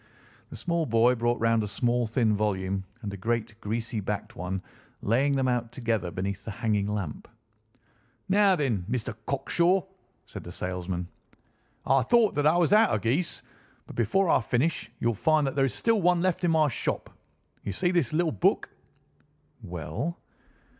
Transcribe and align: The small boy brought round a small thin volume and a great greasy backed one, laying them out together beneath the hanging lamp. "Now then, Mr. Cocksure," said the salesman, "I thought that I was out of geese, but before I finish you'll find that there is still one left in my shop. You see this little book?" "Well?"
The 0.49 0.55
small 0.55 0.87
boy 0.87 1.13
brought 1.13 1.39
round 1.39 1.61
a 1.63 1.67
small 1.67 2.07
thin 2.07 2.35
volume 2.35 2.83
and 3.03 3.13
a 3.13 3.17
great 3.17 3.61
greasy 3.61 3.99
backed 3.99 4.35
one, 4.35 4.63
laying 5.03 5.33
them 5.35 5.47
out 5.47 5.71
together 5.71 6.09
beneath 6.09 6.43
the 6.43 6.49
hanging 6.49 6.87
lamp. 6.87 7.27
"Now 8.27 8.55
then, 8.55 8.83
Mr. 8.89 9.15
Cocksure," 9.27 9.83
said 10.25 10.43
the 10.43 10.51
salesman, 10.51 11.07
"I 11.85 12.01
thought 12.01 12.33
that 12.33 12.47
I 12.47 12.57
was 12.57 12.73
out 12.73 12.89
of 12.89 13.01
geese, 13.01 13.43
but 13.85 13.95
before 13.95 14.27
I 14.27 14.41
finish 14.41 14.89
you'll 14.99 15.13
find 15.13 15.45
that 15.45 15.53
there 15.53 15.65
is 15.65 15.73
still 15.75 16.01
one 16.01 16.19
left 16.19 16.43
in 16.43 16.49
my 16.49 16.67
shop. 16.67 17.11
You 17.63 17.71
see 17.71 17.91
this 17.91 18.11
little 18.11 18.31
book?" 18.31 18.69
"Well?" 19.61 20.17